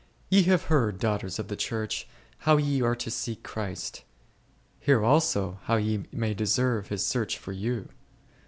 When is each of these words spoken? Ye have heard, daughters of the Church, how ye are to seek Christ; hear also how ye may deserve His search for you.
Ye 0.31 0.41
have 0.49 0.63
heard, 0.63 0.97
daughters 0.97 1.37
of 1.37 1.47
the 1.47 1.55
Church, 1.55 2.07
how 2.39 2.57
ye 2.57 2.81
are 2.81 2.95
to 2.95 3.11
seek 3.11 3.43
Christ; 3.43 4.01
hear 4.79 5.03
also 5.05 5.59
how 5.65 5.75
ye 5.75 6.05
may 6.11 6.33
deserve 6.33 6.87
His 6.87 7.05
search 7.05 7.37
for 7.37 7.51
you. 7.51 7.87